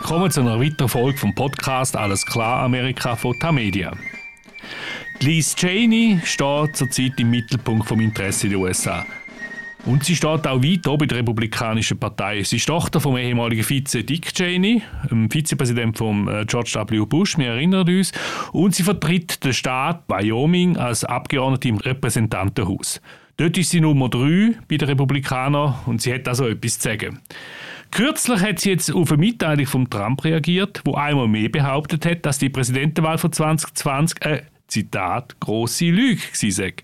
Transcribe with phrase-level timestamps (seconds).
[0.00, 3.92] Willkommen zu einer weiteren Folge vom Podcast Alles klar Amerika von Tamedia.
[5.20, 9.04] Liz Cheney steht zurzeit im Mittelpunkt vom Interesse der USA.
[9.86, 12.44] Und sie steht auch weit oben in der Republikanischen Partei.
[12.44, 14.82] Sie ist Tochter vom ehemaligen Vize Dick Cheney,
[15.30, 17.04] Vizepräsident von äh, George W.
[17.04, 18.12] Bush, wir erinnern uns.
[18.52, 23.00] Und sie vertritt den Staat Wyoming als Abgeordnete im Repräsentantenhaus.
[23.36, 27.20] Dort ist sie Nummer drei bei den Republikanern und sie hat also etwas zu sagen.
[27.90, 32.26] Kürzlich hat sie jetzt auf eine Mitteilung von Trump reagiert, wo einmal mehr behauptet hat,
[32.26, 36.74] dass die Präsidentenwahl von 2020 eine, Zitat, grosse Lüge sei.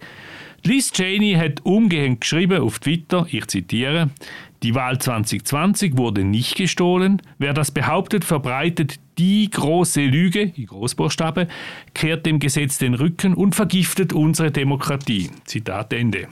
[0.65, 4.09] Liz Cheney hat umgehend geschrieben auf Twitter, ich zitiere,
[4.63, 7.21] die Wahl 2020 wurde nicht gestohlen.
[7.37, 11.49] Wer das behauptet, verbreitet die große Lüge, in Großbuchstabe,
[11.93, 15.31] kehrt dem Gesetz den Rücken und vergiftet unsere Demokratie.
[15.45, 16.29] Zitat Ende.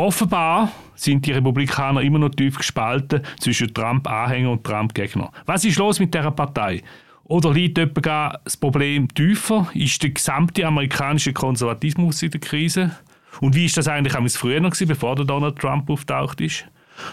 [0.00, 5.30] Offenbar sind die Republikaner immer noch tief gespalten zwischen Trump-Anhänger und Trump-Gegner.
[5.44, 6.82] Was ist los mit dieser Partei?
[7.24, 9.68] Oder liegt etwa das Problem tiefer?
[9.74, 12.96] Ist der gesamte amerikanische Konservatismus in der Krise?
[13.42, 16.64] Und wie ist das eigentlich auch früher noch, bevor der Donald Trump auftaucht ist?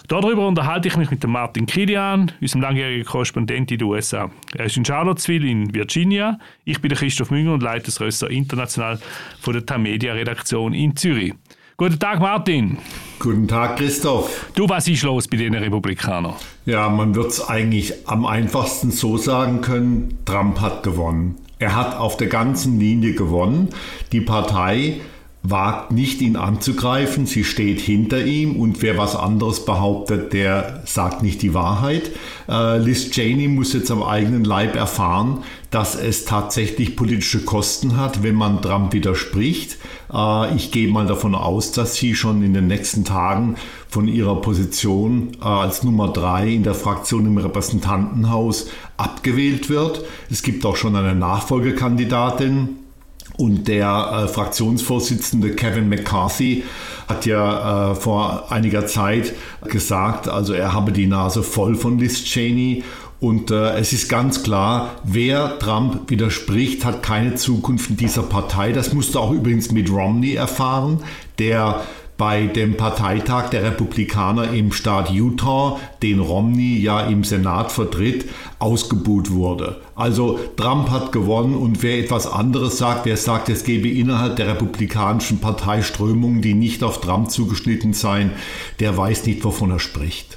[0.08, 4.32] Darüber unterhalte ich mich mit Martin Kilian, unserem langjährigen Korrespondent in den USA.
[4.56, 6.40] Er ist in Charlottesville in Virginia.
[6.64, 8.98] Ich bin der Christoph Münger und leite das Rösser international
[9.42, 11.34] von der Tamedia Redaktion in Zürich.
[11.80, 12.80] Guten Tag, Martin.
[13.20, 14.50] Guten Tag, Christoph.
[14.56, 16.34] Du, was ist los bei den Republikanern?
[16.66, 21.36] Ja, man wird es eigentlich am einfachsten so sagen können, Trump hat gewonnen.
[21.60, 23.70] Er hat auf der ganzen Linie gewonnen.
[24.12, 25.02] Die Partei
[25.50, 27.26] wagt nicht, ihn anzugreifen.
[27.26, 32.12] Sie steht hinter ihm und wer was anderes behauptet, der sagt nicht die Wahrheit.
[32.50, 38.24] Äh, Liz Cheney muss jetzt am eigenen Leib erfahren, dass es tatsächlich politische Kosten hat,
[38.24, 39.78] wenn man Trump widerspricht.
[40.14, 43.56] Äh, ich gehe mal davon aus, dass sie schon in den nächsten Tagen
[43.88, 50.04] von ihrer Position äh, als Nummer drei in der Fraktion im Repräsentantenhaus abgewählt wird.
[50.30, 52.87] Es gibt auch schon eine Nachfolgekandidatin.
[53.36, 56.64] Und der äh, Fraktionsvorsitzende Kevin McCarthy
[57.08, 59.34] hat ja äh, vor einiger Zeit
[59.66, 62.84] gesagt, also er habe die Nase voll von Liz Cheney.
[63.20, 68.72] Und äh, es ist ganz klar, wer Trump widerspricht, hat keine Zukunft in dieser Partei.
[68.74, 71.04] Das musste auch übrigens mit Romney erfahren,
[71.40, 71.82] der
[72.18, 78.26] bei dem Parteitag der Republikaner im Staat Utah, den Romney ja im Senat vertritt,
[78.60, 79.82] ausgebuht wurde.
[79.96, 84.48] Also Trump hat gewonnen und wer etwas anderes sagt, wer sagt, es gebe innerhalb der
[84.48, 88.32] republikanischen Partei Strömungen, die nicht auf Trump zugeschnitten seien,
[88.80, 90.37] der weiß nicht, wovon er spricht.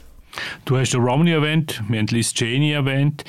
[0.65, 3.25] Du hast den Romney erwähnt, wir haben Liz Cheney erwähnt.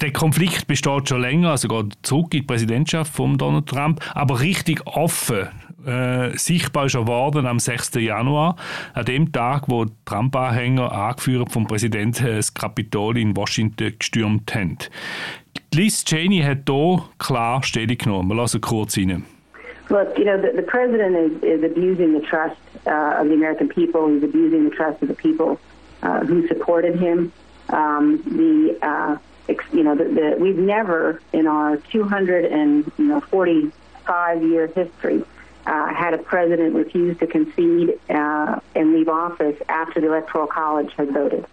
[0.00, 4.40] Der Konflikt besteht schon länger, also geht zurück in die Präsidentschaft von Donald Trump, aber
[4.40, 5.48] richtig offen
[5.86, 7.94] äh, sichtbar ist geworden am 6.
[7.94, 8.56] Januar,
[8.94, 14.78] an dem Tag, wo Trump-Anhänger, angeführt vom Präsidenten, äh, das Kapitol in Washington gestürmt haben.
[15.74, 18.28] Liz Cheney hat hier klar Stellung genommen.
[18.28, 19.24] Wir lassen kurz rein.
[19.88, 22.56] Look, you know, the, the president is, is abusing the trust
[22.86, 24.08] uh, of the American people.
[24.08, 25.58] He's abusing the trust of the people
[26.02, 27.32] uh, who supported him.
[27.68, 29.18] Um, the, uh,
[29.72, 35.24] you know, the, the, we've never in our 245 year history
[35.66, 40.92] uh, had a president refuse to concede uh, and leave office after the Electoral College
[40.96, 41.46] had voted.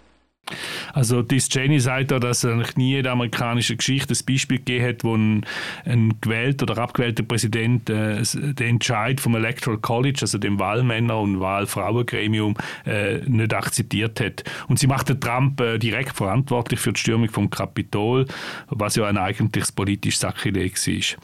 [0.93, 4.57] Also Diss Cheney sagt ja, dass es eigentlich nie in der amerikanischen Geschichte ein Beispiel
[4.57, 5.45] gegeben hat, wo ein,
[5.85, 11.39] ein gewählter oder abgewählter Präsident äh, den Entscheid vom Electoral College, also dem Wahlmänner- und
[11.39, 12.55] Wahlfrauengremium,
[12.85, 14.43] äh, nicht akzeptiert hat.
[14.67, 18.25] Und sie macht den Trump äh, direkt verantwortlich für die Stürmung vom Kapitol,
[18.67, 21.19] was ja ein eigentliches politisches Sakrileg war.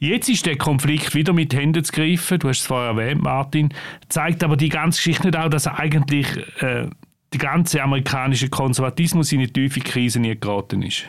[0.00, 2.38] Jetzt ist der Konflikt wieder mit Händen zu greifen.
[2.38, 3.70] Du hast es vorher erwähnt, Martin.
[4.08, 6.26] Zeigt aber die ganze Geschichte nicht auch, dass eigentlich
[6.62, 6.86] äh,
[7.32, 11.04] der ganze amerikanische Konservatismus in eine tiefe Krise nie geraten ist?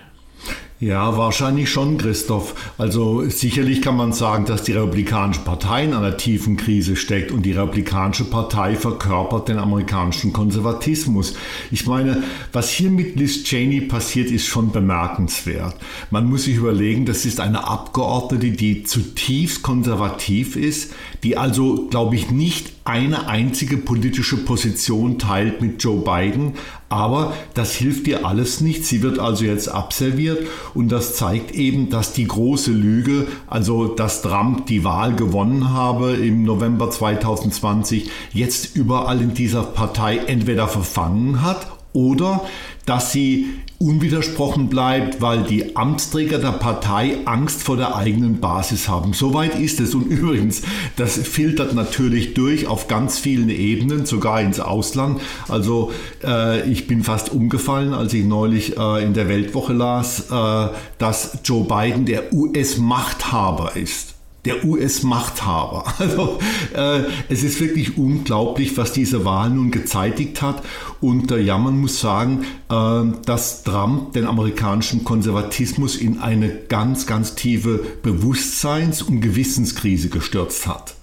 [0.81, 2.56] Ja, wahrscheinlich schon, Christoph.
[2.78, 7.45] Also sicherlich kann man sagen, dass die Republikanische Partei in einer tiefen Krise steckt und
[7.45, 11.35] die Republikanische Partei verkörpert den amerikanischen Konservatismus.
[11.69, 12.23] Ich meine,
[12.53, 15.76] was hier mit Liz Cheney passiert, ist schon bemerkenswert.
[16.11, 20.93] Man muss sich überlegen, das ist eine Abgeordnete, die zutiefst konservativ ist,
[21.23, 26.53] die also, glaube ich, nicht eine einzige politische Position teilt mit Joe Biden,
[26.90, 28.86] aber das hilft ihr alles nicht.
[28.86, 34.22] Sie wird also jetzt abserviert und das zeigt eben, dass die große Lüge, also dass
[34.22, 41.41] Trump die Wahl gewonnen habe im November 2020, jetzt überall in dieser Partei entweder verfangen
[41.41, 42.46] hat oder
[42.86, 43.47] dass sie
[43.80, 49.14] unwidersprochen bleibt, weil die Amtsträger der Partei Angst vor der eigenen Basis haben.
[49.14, 49.96] Soweit ist es.
[49.96, 50.64] Und übrigens,
[50.97, 55.22] das filtert natürlich durch auf ganz vielen Ebenen, sogar ins Ausland.
[55.47, 55.91] Also
[56.24, 61.40] äh, ich bin fast umgefallen, als ich neulich äh, in der Weltwoche las, äh, dass
[61.46, 65.86] Joe Biden der US-Machthaber ist der US-Machthaber.
[66.00, 66.40] Also
[66.74, 70.64] äh, es ist wirklich unglaublich, was diese Wahl nun gezeitigt hat.
[71.02, 77.06] Und äh, ja, man muss sagen, äh, dass Trump den amerikanischen Konservatismus in eine ganz,
[77.06, 80.96] ganz tiefe Bewusstseins- und Gewissenskrise gestürzt hat.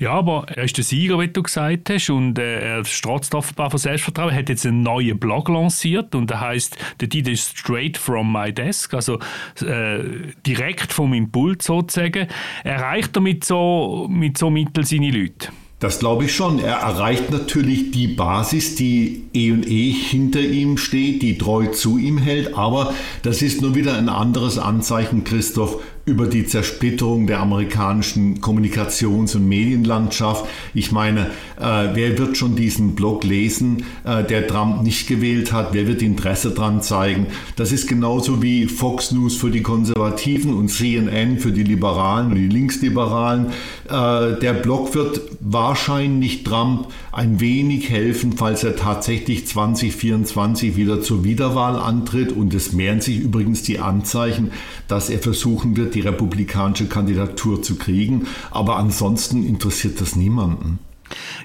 [0.00, 3.70] Ja, aber er ist der Sieger, wie du gesagt hast, und äh, er strotzt offenbar
[3.70, 4.30] von Selbstvertrauen.
[4.30, 8.32] Er hat jetzt einen neuen Blog lanciert und der heißt «The Deed is straight from
[8.32, 9.18] my desk», also
[9.60, 9.98] äh,
[10.46, 12.28] direkt vom Impuls sozusagen.
[12.64, 15.48] Erreicht er mit so, mit so Mitteln seine Leute?
[15.80, 16.60] Das glaube ich schon.
[16.60, 21.96] Er erreicht natürlich die Basis, die eh und eh hinter ihm steht, die treu zu
[21.96, 22.54] ihm hält.
[22.54, 29.36] Aber das ist nur wieder ein anderes Anzeichen, Christoph, über die Zersplitterung der amerikanischen Kommunikations-
[29.36, 30.44] und Medienlandschaft.
[30.74, 31.26] Ich meine,
[31.58, 35.68] äh, wer wird schon diesen Blog lesen, äh, der Trump nicht gewählt hat?
[35.72, 37.28] Wer wird Interesse daran zeigen?
[37.56, 42.34] Das ist genauso wie Fox News für die Konservativen und CNN für die Liberalen und
[42.34, 43.46] die Linksliberalen.
[43.88, 51.24] Äh, der Blog wird wahrscheinlich Trump ein wenig helfen, falls er tatsächlich 2024 wieder zur
[51.24, 52.32] Wiederwahl antritt.
[52.32, 54.50] Und es mehren sich übrigens die Anzeichen,
[54.88, 58.26] dass er versuchen wird, die republikanische Kandidatur zu kriegen.
[58.50, 60.78] Aber ansonsten interessiert das niemanden.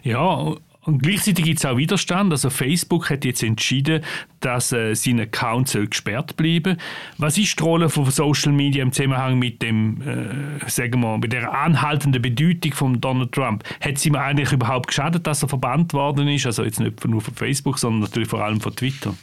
[0.04, 0.56] Ja,
[0.86, 2.31] und gleichzeitig gibt es auch Widerstand.
[2.31, 4.04] Also Facebook hat jetzt entschieden,
[4.40, 6.78] dass äh, sein Account soll gesperrt bleiben.
[7.18, 11.34] Was ist die Rolle von Social Media im Zusammenhang mit dem, äh, sagen wir, mit
[11.34, 13.63] der anhaltenden Bedeutung von Donald Trump?
[13.81, 16.46] Hat es ihm eigentlich überhaupt geschadet, dass er verbannt worden ist?
[16.46, 19.16] Also jetzt nicht nur von Facebook, sondern natürlich vor allem von Twitter.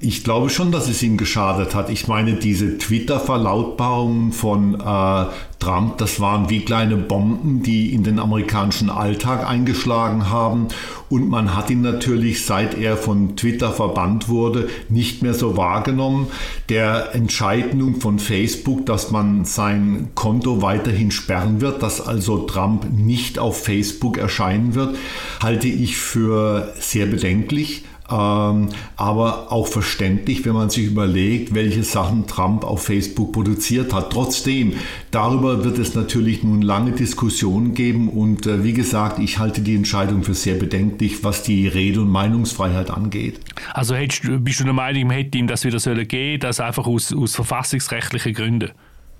[0.00, 1.90] Ich glaube schon, dass es ihm geschadet hat.
[1.90, 5.26] Ich meine, diese Twitter-Verlautbarungen von äh,
[5.60, 10.68] Trump, das waren wie kleine Bomben, die in den amerikanischen Alltag eingeschlagen haben.
[11.08, 16.26] Und man hat ihn natürlich, seit er von Twitter verbannt wurde, nicht mehr so wahrgenommen.
[16.68, 23.38] Der Entscheidung von Facebook, dass man sein Konto weiterhin sperren wird, dass also Trump nicht
[23.38, 24.96] auf Facebook erscheinen wird,
[25.40, 32.64] halte ich für sehr bedenklich aber auch verständlich, wenn man sich überlegt, welche Sachen Trump
[32.64, 34.12] auf Facebook produziert hat.
[34.12, 34.74] Trotzdem,
[35.10, 39.74] darüber wird es natürlich nun lange Diskussionen geben und äh, wie gesagt, ich halte die
[39.74, 43.40] Entscheidung für sehr bedenklich, was die Rede- und Meinungsfreiheit angeht.
[43.72, 43.94] Also
[44.40, 48.34] bist du der Meinung, hätte ihm das wieder sollen gehen, das einfach aus, aus verfassungsrechtlichen
[48.34, 48.70] Gründen?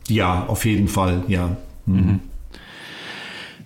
[0.08, 1.56] Ja, auf jeden Fall, ja.
[1.86, 2.20] Mhm.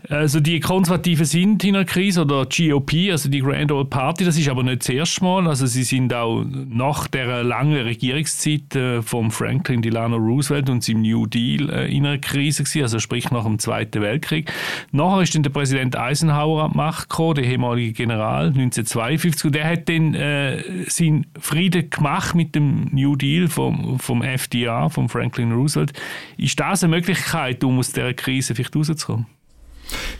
[0.09, 4.39] Also die Konservativen sind in einer Krise oder GOP, also die Grand Old Party, das
[4.39, 5.49] ist aber nicht das erste Mal.
[5.49, 11.03] Also sie sind auch nach der langen Regierungszeit äh, von Franklin Delano Roosevelt und seinem
[11.03, 14.53] New Deal äh, in einer Krise gewesen, also sprich nach dem Zweiten Weltkrieg.
[14.93, 19.55] Nachher ist dann der Präsident Eisenhower an die Macht gekommen, der ehemalige General 1952 und
[19.57, 25.09] der hat dann äh, seinen Frieden gemacht mit dem New Deal vom, vom FDR, von
[25.09, 25.93] Franklin Roosevelt.
[26.37, 29.27] Ist das eine Möglichkeit, um aus dieser Krise vielleicht rauszukommen?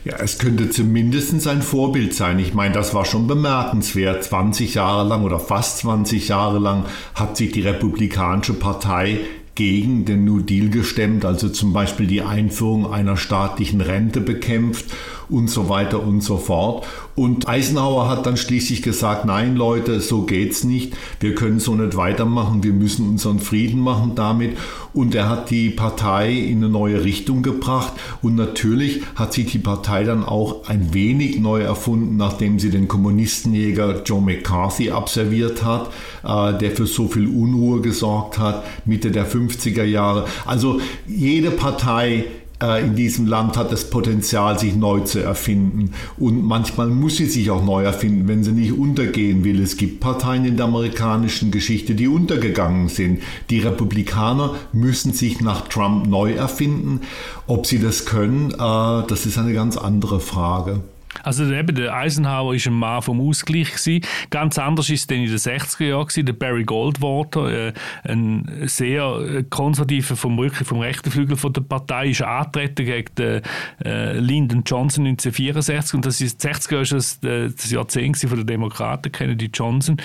[0.05, 2.39] Ja, es könnte zumindest ein Vorbild sein.
[2.39, 4.23] Ich meine, das war schon bemerkenswert.
[4.23, 6.85] 20 Jahre lang oder fast 20 Jahre lang
[7.15, 9.19] hat sich die Republikanische Partei
[9.55, 14.85] gegen den New Deal gestemmt, also zum Beispiel die Einführung einer staatlichen Rente bekämpft
[15.29, 16.85] und so weiter und so fort.
[17.15, 20.95] Und Eisenhower hat dann schließlich gesagt, nein Leute, so geht's nicht.
[21.19, 22.63] Wir können so nicht weitermachen.
[22.63, 24.55] Wir müssen unseren Frieden machen damit.
[24.93, 27.93] Und er hat die Partei in eine neue Richtung gebracht.
[28.21, 32.87] Und natürlich hat sich die Partei dann auch ein wenig neu erfunden, nachdem sie den
[32.87, 35.89] Kommunistenjäger Joe McCarthy absolviert hat,
[36.23, 40.25] äh, der für so viel Unruhe gesorgt hat, Mitte der 50er Jahre.
[40.45, 42.25] Also jede Partei
[42.59, 45.91] in diesem Land hat das Potenzial, sich neu zu erfinden.
[46.17, 49.61] Und manchmal muss sie sich auch neu erfinden, wenn sie nicht untergehen will.
[49.61, 53.21] Es gibt Parteien in der amerikanischen Geschichte, die untergegangen sind.
[53.51, 57.01] Die Republikaner müssen sich nach Trump neu erfinden.
[57.45, 60.81] Ob sie das können, äh, das ist eine ganz andere Frage.
[61.27, 63.73] Also eben, der Eisenhower war ein Mann vom Ausgleich.
[63.73, 64.01] Gewesen.
[64.29, 66.07] Ganz anders ist es in den 60er Jahren.
[66.07, 66.25] Gewesen.
[66.25, 72.21] Der Barry Goldwater, äh, ein sehr konservativer vom, vom rechten Flügel von der Partei, ist
[72.21, 73.41] angetreten gegen den,
[73.83, 75.95] äh, Lyndon Johnson 1964.
[75.95, 79.97] Und das ist 60er Jahre das, äh, das Jahrzehnt von den Demokraten, Kennedy Johnson.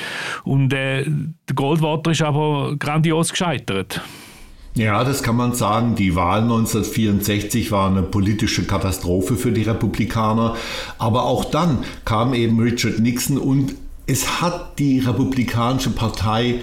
[0.43, 4.00] Und äh, der Goldwater ist aber grandios gescheitert.
[4.75, 5.97] Ja, das kann man sagen.
[5.97, 10.57] Die Wahl 1964 war eine politische Katastrophe für die Republikaner.
[10.99, 13.75] Aber auch dann kam eben Richard Nixon und
[14.07, 16.61] es hat die Republikanische Partei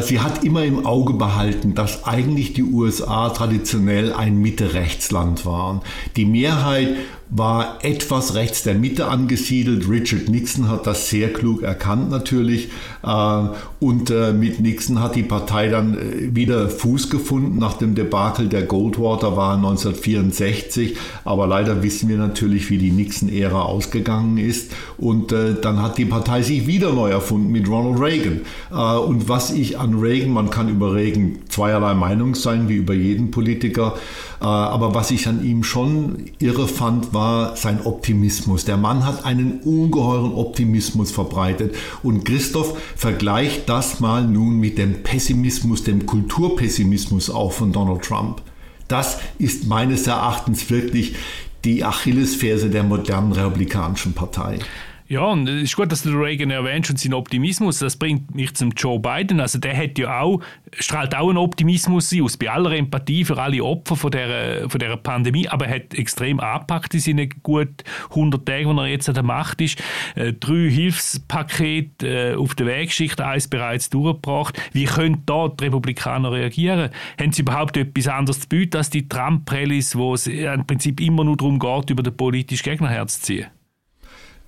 [0.00, 5.82] Sie hat immer im Auge behalten, dass eigentlich die USA traditionell ein Mitte-Rechts-Land waren.
[6.16, 6.96] Die Mehrheit
[7.28, 9.88] war etwas rechts der Mitte angesiedelt.
[9.88, 12.68] Richard Nixon hat das sehr klug erkannt natürlich.
[13.02, 13.42] Äh,
[13.80, 18.48] und äh, mit Nixon hat die Partei dann äh, wieder Fuß gefunden nach dem Debakel
[18.48, 20.96] der Goldwater war 1964.
[21.24, 24.72] Aber leider wissen wir natürlich, wie die Nixon-Ära ausgegangen ist.
[24.96, 28.40] Und dann hat die Partei sich wieder neu erfunden mit Ronald Reagan.
[28.70, 33.30] Und was ich an Reagan, man kann über Reagan zweierlei Meinung sein, wie über jeden
[33.30, 33.96] Politiker.
[34.40, 38.64] Aber was ich an ihm schon irre fand, war sein Optimismus.
[38.64, 41.74] Der Mann hat einen ungeheuren Optimismus verbreitet.
[42.02, 48.42] Und Christoph vergleicht das mal nun mit dem Pessimismus, dem Kulturpessimismus auch von Donald Trump.
[48.88, 51.16] Das ist meines Erachtens wirklich
[51.64, 54.60] die Achillesferse der modernen Republikanischen Partei.
[55.08, 57.78] Ja, und es ist gut, dass du Reagan erwähnst und seinen Optimismus.
[57.78, 59.38] Das bringt mich zum Joe Biden.
[59.38, 60.40] Also der hat ja auch,
[60.80, 64.96] strahlt auch einen Optimismus aus, bei aller Empathie für alle Opfer von der, von der
[64.96, 69.14] Pandemie, aber er hat extrem angepackt in seinen gut 100 Tagen, wo er jetzt an
[69.14, 69.80] der Macht ist.
[70.16, 74.60] Äh, drei Hilfspakete äh, auf der Weg geschickt, eins bereits durchgebracht.
[74.72, 76.90] Wie können da die Republikaner reagieren?
[77.20, 81.22] Haben sie überhaupt etwas anderes zu bieten als die Trump-Rallies, wo es im Prinzip immer
[81.22, 83.46] nur darum geht, über den politischen Gegner herzuziehen?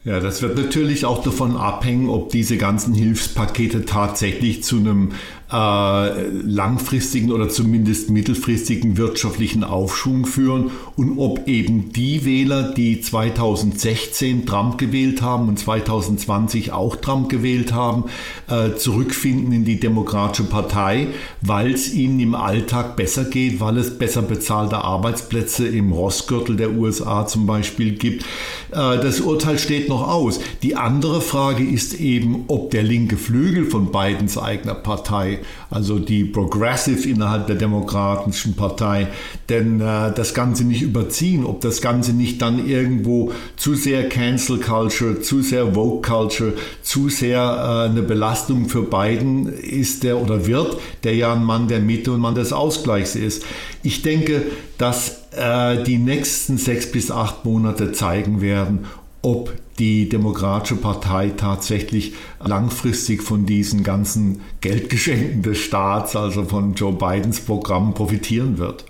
[0.04, 5.10] Ja, das wird natürlich auch davon abhängen, ob diese ganzen Hilfspakete tatsächlich zu einem
[5.50, 14.44] äh, langfristigen oder zumindest mittelfristigen wirtschaftlichen Aufschwung führen und ob eben die Wähler, die 2016
[14.44, 18.04] Trump gewählt haben und 2020 auch Trump gewählt haben,
[18.48, 21.08] äh, zurückfinden in die Demokratische Partei,
[21.40, 26.72] weil es ihnen im Alltag besser geht, weil es besser bezahlte Arbeitsplätze im Rossgürtel der
[26.72, 28.22] USA zum Beispiel gibt.
[28.70, 30.40] Äh, das Urteil steht noch aus.
[30.62, 35.40] Die andere Frage ist eben, ob der linke Flügel von Bidens eigener Partei
[35.70, 39.08] also die Progressive innerhalb der Demokratischen Partei,
[39.48, 44.60] denn äh, das Ganze nicht überziehen, ob das Ganze nicht dann irgendwo zu sehr Cancel
[44.60, 50.46] Culture, zu sehr Vogue Culture, zu sehr äh, eine Belastung für Biden ist der oder
[50.46, 53.44] wird, der ja ein Mann der Mitte und Mann des Ausgleichs ist.
[53.82, 54.42] Ich denke,
[54.78, 58.86] dass äh, die nächsten sechs bis acht Monate zeigen werden,
[59.20, 66.92] ob die Demokratische Partei tatsächlich langfristig von diesen ganzen Geldgeschenken des Staats, also von Joe
[66.92, 68.84] Bidens Programm, profitieren wird.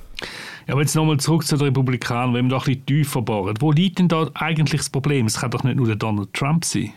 [0.66, 3.56] Ja, aber jetzt nochmal zurück zu den Republikanern, wenn wir doch ein bisschen tiefer bohren.
[3.60, 5.26] Wo liegt denn da eigentlich das Problem?
[5.26, 6.92] Es kann doch nicht nur der Donald Trump sein.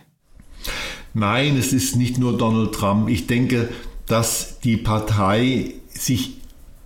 [1.14, 3.08] Nein, es ist nicht nur Donald Trump.
[3.08, 3.68] Ich denke,
[4.06, 6.41] dass die Partei sich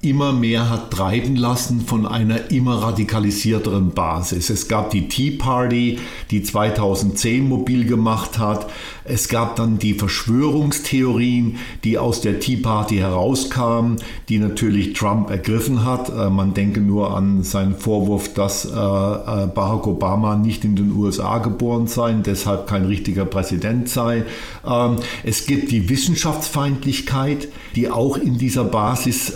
[0.08, 4.50] immer mehr hat treiben lassen von einer immer radikalisierteren Basis.
[4.50, 5.98] Es gab die Tea Party,
[6.30, 8.66] die 2010 mobil gemacht hat.
[9.04, 13.96] Es gab dann die Verschwörungstheorien, die aus der Tea Party herauskamen,
[14.28, 16.08] die natürlich Trump ergriffen hat.
[16.08, 20.92] Äh, man denke nur an seinen Vorwurf, dass äh, äh, Barack Obama nicht in den
[20.92, 24.24] USA geboren sei, deshalb kein richtiger Präsident sei.
[24.66, 29.32] Ähm, es gibt die Wissenschaftsfeindlichkeit, die auch in dieser Basis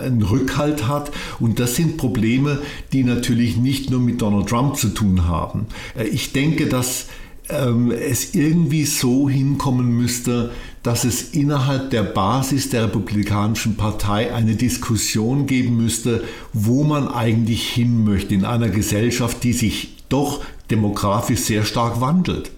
[0.00, 1.10] einen Rückhalt hat.
[1.40, 2.58] Und das sind Probleme,
[2.92, 5.66] die natürlich nicht nur mit Donald Trump zu tun haben.
[6.12, 7.06] Ich denke, dass
[7.48, 10.50] ähm, es irgendwie so hinkommen müsste,
[10.82, 17.68] dass es innerhalb der Basis der Republikanischen Partei eine Diskussion geben müsste, wo man eigentlich
[17.68, 22.50] hin möchte in einer Gesellschaft, die sich doch demografisch sehr stark wandelt.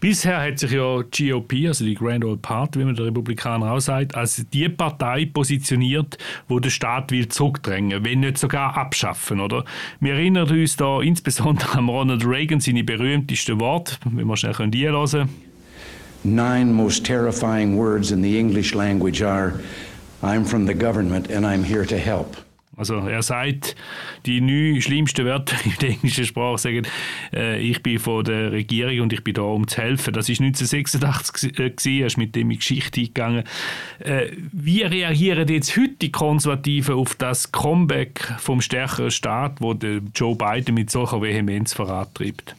[0.00, 3.80] Bisher hat sich ja GOP, also die Grand Old Party, wie man der Republikaner auch
[3.80, 6.16] sagt, als die Partei positioniert,
[6.48, 9.66] wo der Staat will zurückdrängen, wenn nicht sogar abschaffen, oder?
[10.00, 14.88] Wir erinnern uns da insbesondere an Ronald Reagan seine berühmtesten Worte, wenn wir schnell die
[14.88, 15.28] hören.
[16.22, 19.60] Nine most terrifying words in the English language are
[20.22, 22.36] I'm from the government and I'm here to help.
[22.80, 23.76] Also er sagt,
[24.24, 26.86] die neun schlimmsten Wörter in der englischen Sprache sagen,
[27.32, 30.14] äh, ich bin von der Regierung und ich bin da, um zu helfen.
[30.14, 33.44] Das ist 1986 äh, gewesen, er ist mit dem in Geschichte eingegangen.
[33.98, 39.72] Äh, wie reagieren jetzt heute die Konservativen auf das Comeback vom stärkeren Staat, wo
[40.14, 42.56] Joe Biden mit solcher Vehemenz vorantreibt?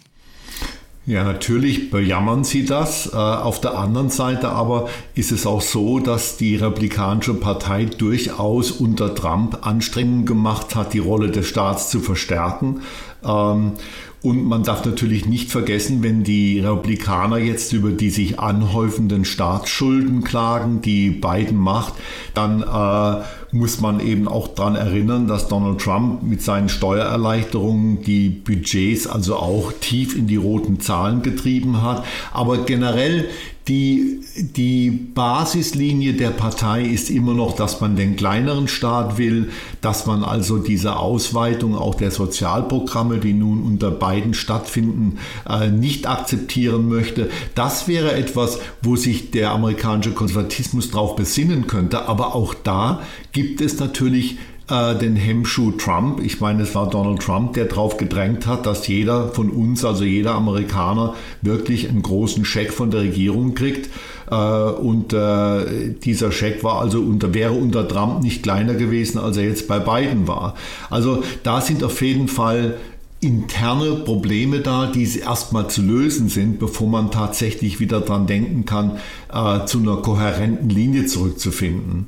[1.07, 3.11] Ja, natürlich bejammern sie das.
[3.11, 8.69] Äh, auf der anderen Seite aber ist es auch so, dass die Republikanische Partei durchaus
[8.69, 12.81] unter Trump Anstrengungen gemacht hat, die Rolle des Staats zu verstärken.
[13.25, 13.73] Ähm,
[14.21, 20.23] und man darf natürlich nicht vergessen, wenn die Republikaner jetzt über die sich anhäufenden Staatsschulden
[20.23, 21.95] klagen, die Biden macht,
[22.35, 28.29] dann äh, muss man eben auch daran erinnern, dass Donald Trump mit seinen Steuererleichterungen die
[28.29, 32.05] Budgets also auch tief in die roten Zahlen getrieben hat.
[32.31, 33.27] Aber generell
[33.67, 40.07] die, die Basislinie der Partei ist immer noch, dass man den kleineren Staat will, dass
[40.07, 46.89] man also diese Ausweitung auch der Sozialprogramme, die nun unter beiden stattfinden, äh, nicht akzeptieren
[46.89, 47.29] möchte.
[47.53, 52.07] Das wäre etwas, wo sich der amerikanische Konservatismus darauf besinnen könnte.
[52.07, 54.37] Aber auch da gibt es natürlich
[54.69, 56.21] äh, den Hemmschuh Trump.
[56.23, 60.03] Ich meine, es war Donald Trump, der darauf gedrängt hat, dass jeder von uns, also
[60.03, 63.89] jeder Amerikaner, wirklich einen großen Scheck von der Regierung kriegt.
[64.29, 69.37] Äh, und äh, dieser Scheck war also unter, wäre unter Trump nicht kleiner gewesen, als
[69.37, 70.55] er jetzt bei Biden war.
[70.89, 72.77] Also da sind auf jeden Fall
[73.19, 78.97] interne Probleme da, die erstmal zu lösen sind, bevor man tatsächlich wieder daran denken kann,
[79.31, 82.07] äh, zu einer kohärenten Linie zurückzufinden.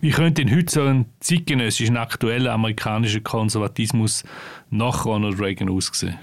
[0.00, 4.24] Wie könnte denn heute so ein zeitgenössischen, aktueller amerikanischer Konservatismus
[4.70, 6.18] nach Ronald Reagan aussehen?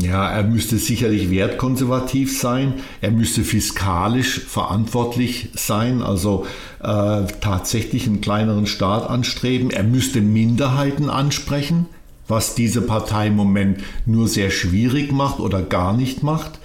[0.00, 6.46] Ja, er müsste sicherlich wertkonservativ sein, er müsste fiskalisch verantwortlich sein, also
[6.80, 11.86] äh, tatsächlich einen kleineren Staat anstreben, er müsste Minderheiten ansprechen,
[12.28, 16.60] was diese Partei im Moment nur sehr schwierig macht oder gar nicht macht.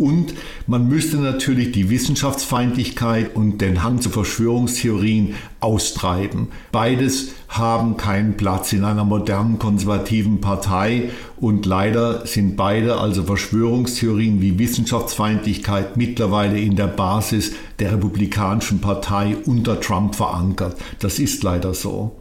[0.00, 0.32] Und
[0.66, 6.48] man müsste natürlich die Wissenschaftsfeindlichkeit und den Hang zu Verschwörungstheorien austreiben.
[6.72, 14.40] Beides haben keinen Platz in einer modernen konservativen Partei und leider sind beide, also Verschwörungstheorien
[14.40, 20.76] wie Wissenschaftsfeindlichkeit, mittlerweile in der Basis der Republikanischen Partei unter Trump verankert.
[21.00, 22.16] Das ist leider so.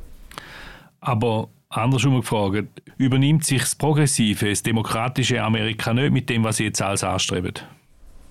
[0.99, 6.65] Aber andersrum gefragt, übernimmt sich das progressive, das demokratische Amerika nicht mit dem, was sie
[6.65, 7.53] jetzt alles anstreben?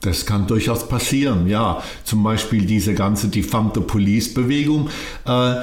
[0.01, 1.83] Das kann durchaus passieren, ja.
[2.05, 4.91] Zum Beispiel diese ganze Defund Police-Bewegung.
[5.25, 5.55] Äh,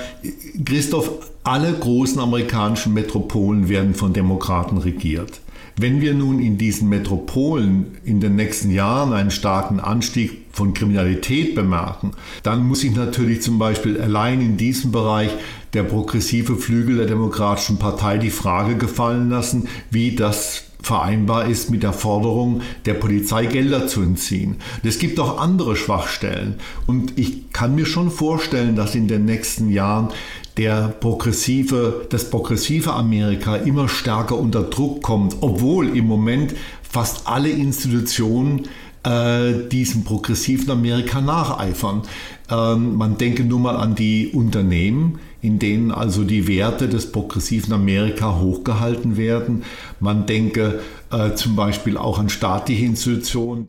[0.65, 1.10] Christoph,
[1.44, 5.39] alle großen amerikanischen Metropolen werden von Demokraten regiert.
[5.77, 11.53] Wenn wir nun in diesen Metropolen in den nächsten Jahren einen starken Anstieg von Kriminalität
[11.53, 12.12] bemerken,
[12.44, 15.32] dann muss sich natürlich zum Beispiel allein in diesem Bereich
[15.74, 21.82] der progressive Flügel der Demokratischen Partei die Frage gefallen lassen, wie das vereinbar ist mit
[21.82, 24.58] der Forderung, der Polizei Gelder zu entziehen.
[24.84, 29.71] Es gibt auch andere Schwachstellen und ich kann mir schon vorstellen, dass in den nächsten
[29.71, 30.10] Jahren
[30.58, 37.50] der progressive, das progressive Amerika immer stärker unter Druck kommt, obwohl im Moment fast alle
[37.50, 38.67] Institutionen
[39.04, 42.04] äh, diesem progressiven Amerika nacheifern.
[42.52, 47.73] Ähm, man denke nur mal an die Unternehmen, in denen also die Werte des progressiven
[47.73, 49.63] Amerika hochgehalten werden.
[49.99, 50.81] Man denke
[51.12, 53.67] äh, zum Beispiel auch an staatliche Institutionen.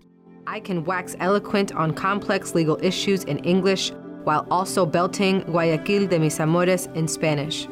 [0.48, 3.92] I can wax eloquent on complex legal issues in English
[4.24, 7.68] while also belting Guayaquil de mis amores in Spanish.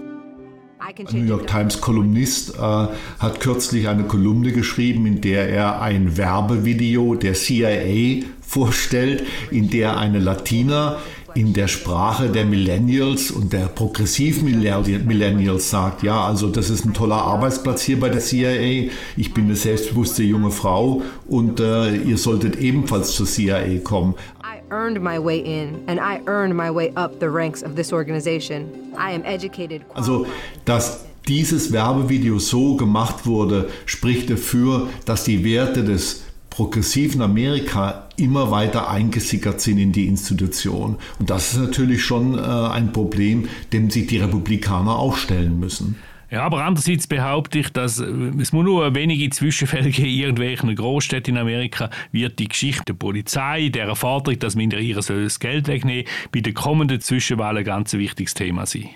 [1.12, 7.14] New York Times Kolumnist äh, hat kürzlich eine Kolumne geschrieben, in der er ein Werbevideo
[7.14, 10.98] der CIA vorstellt, in der eine Latina
[11.34, 16.94] in der Sprache der Millennials und der progressiven Millennials sagt, ja, also das ist ein
[16.94, 22.18] toller Arbeitsplatz hier bei der CIA, ich bin eine selbstbewusste junge Frau und äh, ihr
[22.18, 24.14] solltet ebenfalls zur CIA kommen.
[29.94, 30.26] Also,
[30.64, 36.23] dass dieses Werbevideo so gemacht wurde, spricht dafür, dass die Werte des
[36.54, 40.98] progressiven Amerika immer weiter eingesickert sind in die Institution.
[41.18, 45.96] Und das ist natürlich schon äh, ein Problem, dem sich die Republikaner auch stellen müssen.
[46.30, 48.04] Ja, aber andererseits behaupte ich, dass äh,
[48.40, 53.70] es muss nur wenige Zwischenfälle in irgendwelchen Großstädten in Amerika, wird die Geschichte der Polizei,
[53.70, 58.34] der Forderung, dass man ihr das Geld wegnehmen bei den kommenden Zwischenwahlen ein ganz wichtiges
[58.34, 58.90] Thema sein.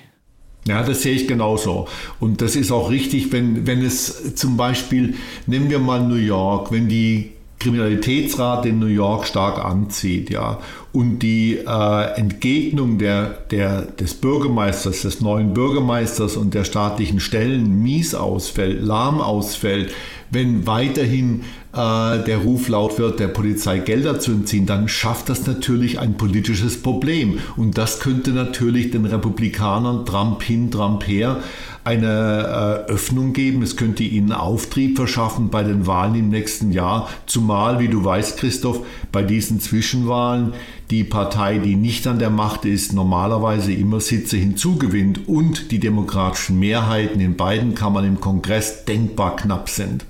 [0.68, 1.88] Ja, das sehe ich genauso.
[2.20, 5.14] Und das ist auch richtig, wenn, wenn es zum Beispiel,
[5.46, 10.58] nehmen wir mal New York, wenn die Kriminalitätsrate in New York stark anzieht, ja,
[10.92, 17.82] und die äh, Entgegnung der, der, des Bürgermeisters, des neuen Bürgermeisters und der staatlichen Stellen
[17.82, 19.92] mies ausfällt, lahm ausfällt,
[20.30, 21.42] wenn weiterhin
[21.72, 26.16] äh, der Ruf laut wird, der Polizei Gelder zu entziehen, dann schafft das natürlich ein
[26.16, 27.38] politisches Problem.
[27.56, 31.42] Und das könnte natürlich den Republikanern Trump hin, Trump her
[31.88, 33.62] eine äh, Öffnung geben.
[33.62, 37.08] Es könnte ihnen Auftrieb verschaffen bei den Wahlen im nächsten Jahr.
[37.24, 40.52] Zumal, wie du weißt, Christoph, bei diesen Zwischenwahlen
[40.90, 46.58] die Partei, die nicht an der Macht ist, normalerweise immer Sitze hinzugewinnt und die demokratischen
[46.58, 50.04] Mehrheiten in beiden Kammern im Kongress denkbar knapp sind.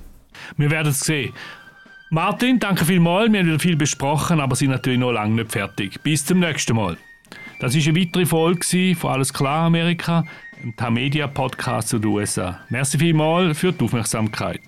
[0.56, 1.32] Wir werden es sehen.
[2.10, 3.30] Martin, danke vielmals.
[3.30, 6.00] Wir haben wieder viel besprochen, aber sind natürlich noch lange nicht fertig.
[6.02, 6.96] Bis zum nächsten Mal.
[7.60, 10.24] Das ist eine weitere Folge von Alles klar Amerika,
[10.62, 12.61] dem Tamedia Podcast zu den USA.
[12.68, 14.61] Merci vielmals für die Aufmerksamkeit.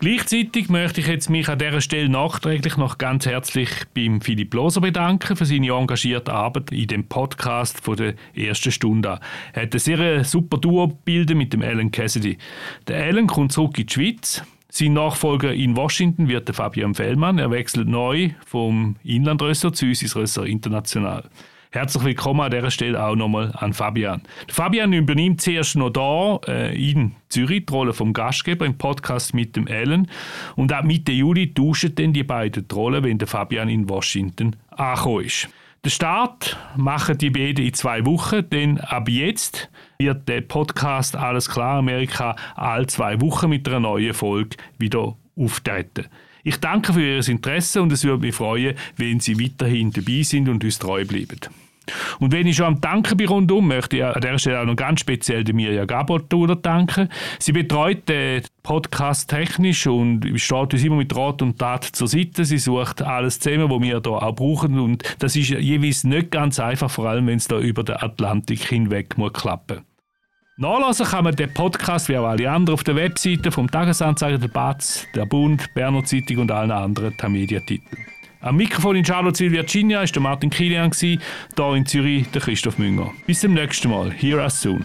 [0.00, 4.80] Gleichzeitig möchte ich jetzt mich an dieser Stelle nachträglich noch ganz herzlich beim Philipp Loser
[4.80, 9.20] bedanken für seine engagierte Arbeit in dem Podcast von der ersten Stunde.
[9.52, 12.38] Er hat ein sehr super Duo gebildet mit dem Alan Cassidy.
[12.88, 14.42] Der Alan kommt zurück in die Schweiz.
[14.70, 17.38] Sein Nachfolger in Washington wird der Fabian Fellmann.
[17.38, 21.24] Er wechselt neu vom Inlandrösser zu uns ins Rösser International.
[21.72, 24.22] Herzlich willkommen an dieser Stelle auch nochmal an Fabian.
[24.48, 29.54] Fabian übernimmt zuerst noch da äh, in Zürich die Rolle vom Gastgeber im Podcast mit
[29.54, 30.08] dem Alan
[30.56, 34.56] und ab Mitte Juli tauschen dann die beiden die Rollen, wenn der Fabian in Washington
[34.70, 35.48] angekommen ist.
[35.84, 41.48] Den Start machen die beiden in zwei Wochen, denn ab jetzt wird der Podcast Alles
[41.48, 46.08] klar Amerika alle zwei Wochen mit einer neuen Folge wieder auftreten.
[46.44, 50.48] Ich danke für Ihr Interesse und es würde mich freuen, wenn Sie weiterhin dabei sind
[50.48, 51.40] und uns treu bleiben.
[52.18, 54.76] Und wenn ich schon am Danken bin rundum, möchte ich an dieser Stelle auch noch
[54.76, 57.08] ganz speziell der Mirja Gabotur danken.
[57.38, 62.44] Sie betreut den Podcast technisch und steht uns immer mit Rat und Tat zur Seite.
[62.44, 66.60] Sie sucht alles zusammen, was wir hier auch brauchen und das ist jeweils nicht ganz
[66.60, 69.80] einfach, vor allem wenn es da über den Atlantik hinweg muss klappen
[70.60, 74.48] Nachlesen kann man den Podcast wie auch alle anderen auf der Webseite vom Tagesanzeiger, der
[74.48, 78.04] Batz, der Bund, Berner Zeitung und allen anderen Tamedia-Titeln.
[78.42, 81.18] Am Mikrofon in Charlottesville, Virginia, ist der Martin Kilian, hier
[81.74, 83.10] in Zürich der Christoph Münger.
[83.26, 84.10] Bis zum nächsten Mal.
[84.10, 84.84] Hear us soon.